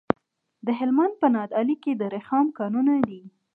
[0.65, 3.21] د هلمند په نادعلي کې د رخام کانونه دي.